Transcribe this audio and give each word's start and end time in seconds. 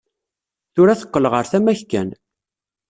Tura 0.73 0.99
teqqel 0.99 1.25
ɣer 1.31 1.45
tama-k 1.51 1.81
kan. 1.91 2.09